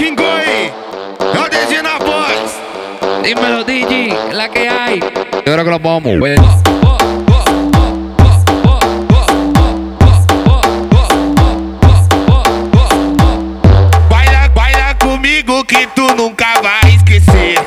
É 0.00 0.70
o 1.40 1.48
DG 1.50 1.82
na 1.82 1.98
voz. 1.98 2.54
Dímelo, 3.20 3.64
DJ, 3.64 4.16
la 4.32 4.48
que 4.48 4.68
hay. 4.68 5.00
Yo 5.00 5.42
creo 5.42 5.64
que 5.64 5.70
lo 5.70 5.80
vamos. 5.80 6.18
Pues. 6.20 6.40
Baila, 14.08 14.48
baila 14.54 14.94
comigo 15.00 15.64
que 15.64 15.88
tu 15.96 16.14
nunca 16.14 16.46
vai 16.62 16.94
esquecer. 16.94 17.58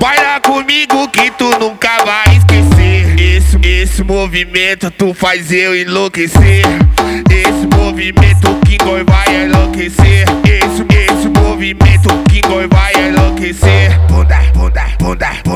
Baila 0.00 0.40
comigo 0.40 1.08
que 1.12 1.30
tu 1.30 1.48
nunca 1.60 1.96
vai 2.04 2.38
esquecer. 2.38 3.20
Esse, 3.20 3.56
esse 3.62 4.02
movimento 4.02 4.90
tu 4.90 5.14
faz 5.14 5.52
eu 5.52 5.76
enlouquecer. 5.76 6.64
Esse 7.30 7.68
movimento 7.76 8.58
que 8.66 8.78
goi 8.78 9.04
vai 9.04 9.44
enlouquecer. 9.44 10.26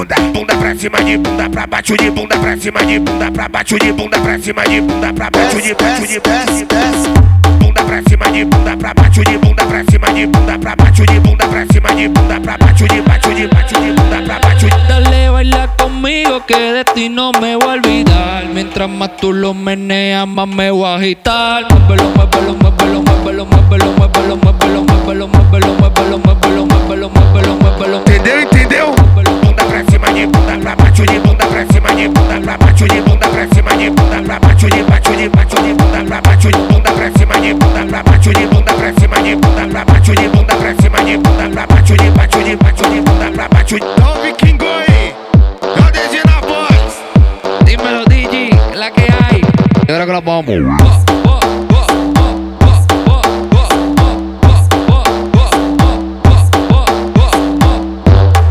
Bunda, 0.03 0.17
bunda, 0.33 0.57
pra 0.57 0.75
cima 0.75 0.99
de 1.05 1.17
bunda 1.17 1.49
pra 1.49 1.67
baixo 1.67 1.97
de 1.97 2.11
bunda 2.11 2.37
pra 2.37 2.57
cima 2.57 2.85
de 2.85 2.99
bunda 2.99 3.31
pra 3.31 3.49
baixo 3.49 3.79
de 3.79 3.93
bunda 3.93 4.19
pra 4.19 4.39
cima 4.39 4.65
de 4.65 4.81
bunda 4.81 5.13
pra 5.13 5.31
baixo 5.31 5.63
de 5.63 5.75
baixo 5.75 6.07
de 6.07 6.21
baixo 6.21 7.13
bunda 7.61 7.85
pra 7.85 8.03
cima 8.09 8.31
de 8.33 8.45
bunda 8.45 8.77
pra 8.77 8.95
baixo 8.95 9.23
de 9.23 9.39
bunda 9.39 9.65
pra 9.65 9.85
cima 9.85 10.13
de 10.13 10.27
bunda 10.27 10.59
pra 10.59 10.77
baixo 10.77 11.07
de 11.07 11.21
bunda 11.21 11.47
pra 11.47 11.67
cima 11.73 11.95
de 11.95 12.09
bunda 12.09 12.41
pra 12.41 12.59
baixo 12.59 12.89
de 12.89 13.01
baixo 13.03 13.35
de 13.35 13.47
baixo 13.47 13.75
de 13.81 13.93
bunda 13.93 14.23
pra 14.23 14.39
baixo 14.41 14.67
Dale, 14.89 15.31
baila 15.31 15.69
conmigo 15.79 16.41
que 16.47 16.55
de 16.55 16.85
ti 16.95 17.09
no 17.09 17.33
me 17.33 17.55
voy 17.57 17.69
a 17.69 17.73
olvidar. 17.75 18.45
Mientras 18.53 18.89
más 18.89 19.17
tú 19.19 19.33
lo 19.33 19.55
meneas, 19.55 20.27
más 20.27 20.49
me 20.49 20.71
voy 20.71 20.85
a 20.85 20.97
agitar. 20.97 21.65
Muévelo, 21.71 22.11
muévelo, 22.11 22.55
muévelo, 22.55 23.03
muévelo, 23.03 23.47
muévelo, 23.47 23.93
muévelo, 23.93 24.37
muévelo, 24.37 24.37
muévelo, 24.37 24.85
muévelo, 24.85 24.85
muévelo, 24.85 25.29
muévelo, 25.29 25.72
pra 40.63 40.75
cima 40.81 41.05
de 41.05 41.17
bunda 41.17 41.49
pra 41.51 41.67
baixo 41.67 41.97
de 41.97 42.11
baixo 42.11 42.45
de 42.45 42.55
baixo 42.57 42.85
de 42.89 43.01
bunda 43.01 43.31
pra 43.33 43.49
baixo 43.49 43.75
de 43.81 43.85
Então 43.85 44.23
Vikingo 44.23 44.65
aí, 44.65 45.13
é 45.63 45.81
o 45.81 45.91
DG 45.91 46.23
na 46.25 46.41
voz. 46.41 47.03
Dímelo, 47.65 48.05
DJ, 48.05 48.51
la 48.77 48.91
que 48.93 49.03
hay. 49.03 49.41
Yo 49.41 49.95
creo 49.95 50.07
que 50.07 50.13
lo 50.13 50.23
vamos. 50.23 50.47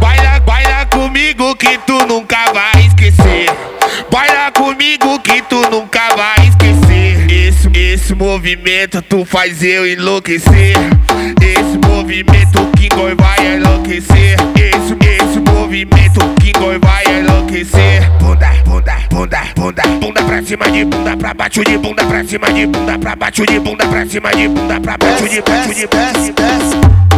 Baila, 0.02 0.40
baila 0.46 0.86
comigo 0.90 1.56
que 1.56 1.78
tu 1.88 2.06
nunca 2.08 2.52
vai 2.54 2.86
esquecer. 2.88 3.50
Baila 4.12 4.52
comigo 4.52 5.18
que 5.22 5.42
tu 5.44 5.62
nunca 5.70 6.14
vai 6.18 6.48
esquecer. 6.48 7.32
Esse, 7.32 7.70
esse 7.74 8.14
movimento 8.14 9.02
tu 9.02 9.24
faz 9.24 9.64
eu 9.64 9.88
enlouquecer. 9.88 10.76
Esse 11.42 11.91
movimento 12.02 12.66
que 12.78 12.90
goi 12.90 13.14
vai 13.16 13.56
enlouquecer. 13.56 14.36
Esse, 14.56 14.98
esse 15.08 15.40
movimento 15.40 16.20
que 16.42 16.52
goi 16.54 16.80
vai 16.80 17.04
enlouquecer. 17.20 18.10
Bunda, 18.18 18.50
bunda, 18.66 18.96
bunda, 19.12 19.42
bunda, 19.56 19.84
bunda 20.00 20.24
pra 20.24 20.42
cima 20.42 20.72
de 20.72 20.84
bunda 20.84 21.16
pra 21.16 21.34
baixo 21.36 21.64
de 21.64 21.78
bunda 21.78 22.04
pra 22.06 22.24
cima 22.24 22.52
de 22.52 22.66
bunda 22.66 22.98
pra 22.98 23.16
baixo 23.16 23.46
de 23.46 23.60
bunda 23.60 23.86
pra 23.86 24.06
cima 24.08 24.32
de 24.32 24.48
bunda 24.48 24.80
pra 24.80 24.98
baixo 24.98 25.30
de 25.30 25.42
baixo 25.42 25.76
de 25.76 25.88
baixo 25.88 26.22
de 26.24 27.11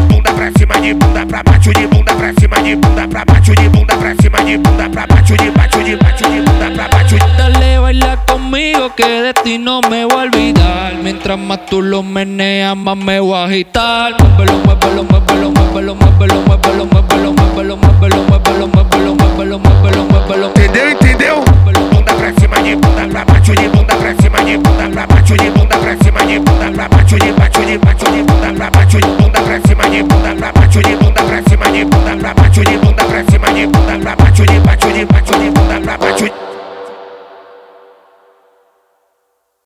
pra 5.08 6.88
baixo 6.88 7.16
de 7.16 7.38
Dale, 7.38 7.80
baila 7.80 8.18
conmigo 8.26 8.90
que 8.96 9.04
de 9.04 9.34
ti 9.44 9.58
no 9.58 9.82
me 9.90 10.06
voy 10.06 10.14
a 10.14 10.24
olvidar. 10.24 10.94
Mientras 11.04 11.38
más 11.38 11.66
tú 11.66 11.82
lo 11.82 12.04
meneas, 12.04 12.76
más 12.76 12.98
me 12.98 13.20
voy 13.20 13.36
a 13.36 13.46
agitar. 13.46 14.14
Muévelo, 14.20 14.60
muévelo, 14.66 15.04
muévelo, 15.04 15.52
muévelo, 15.52 15.96
muévelo, 15.96 16.42
muévelo, 16.46 16.88
muévelo, 16.88 17.34
muévelo, 17.34 17.78
muévelo, 17.78 17.78
muévelo, 17.78 18.68
muévelo, 18.68 19.16
muévelo, 19.16 19.60
muévelo, 19.60 20.06
muévelo. 20.06 20.48
Entendeu? 20.50 20.92
Entendeu? 20.92 21.44
Bunda 21.92 22.14
pra 22.14 22.34
cima 22.40 22.62
de 22.62 22.76
bunda 22.76 23.08
pra 23.08 23.26
baixo 23.26 23.56
de 23.56 23.68
bunda 23.70 23.96
pra 23.96 24.16
cima 24.22 24.44
de 24.44 24.58
bunda 24.58 24.90
pra 24.90 25.08
baixo 25.08 25.36
de 25.36 25.50
bunda 25.50 25.78
pra 25.78 25.98
cima 26.04 26.26
de 26.26 26.40
bunda 26.40 26.72
pra 26.72 26.88
baixo 26.90 27.18
de 27.18 27.32
baixo 27.34 27.66
de 27.66 27.78
baixo 27.78 28.06
de 28.12 28.24
bunda 28.24 28.54
pra 28.54 28.70
baixo 28.70 28.98
de 28.98 29.08
bunda 29.08 29.42
pra 29.42 29.60
cima 29.68 29.90
de 29.90 30.04
bunda 30.04 30.36
pra 30.36 30.52
baixo 30.52 30.52
de 30.52 30.52
bunda 30.52 30.52
pra 30.52 30.53